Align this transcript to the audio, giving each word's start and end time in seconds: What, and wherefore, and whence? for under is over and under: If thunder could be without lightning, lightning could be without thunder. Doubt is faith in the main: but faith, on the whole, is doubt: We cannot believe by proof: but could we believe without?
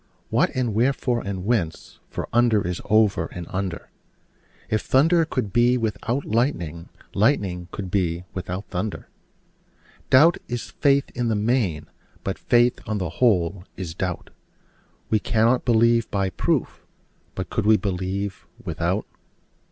What, 0.31 0.49
and 0.55 0.73
wherefore, 0.73 1.21
and 1.23 1.45
whence? 1.45 1.99
for 2.09 2.27
under 2.33 2.65
is 2.67 2.81
over 2.85 3.27
and 3.27 3.45
under: 3.51 3.91
If 4.67 4.81
thunder 4.81 5.25
could 5.25 5.53
be 5.53 5.77
without 5.77 6.25
lightning, 6.25 6.89
lightning 7.13 7.67
could 7.69 7.91
be 7.91 8.23
without 8.33 8.65
thunder. 8.65 9.09
Doubt 10.09 10.37
is 10.47 10.71
faith 10.71 11.11
in 11.13 11.27
the 11.27 11.35
main: 11.35 11.85
but 12.23 12.39
faith, 12.39 12.79
on 12.87 12.97
the 12.97 13.09
whole, 13.21 13.63
is 13.77 13.93
doubt: 13.93 14.31
We 15.11 15.19
cannot 15.19 15.65
believe 15.65 16.09
by 16.09 16.31
proof: 16.31 16.83
but 17.35 17.51
could 17.51 17.67
we 17.67 17.77
believe 17.77 18.47
without? 18.65 19.05